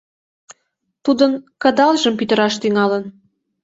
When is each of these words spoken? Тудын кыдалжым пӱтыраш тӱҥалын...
Тудын 1.03 1.31
кыдалжым 1.61 2.13
пӱтыраш 2.19 2.53
тӱҥалын... 2.61 3.03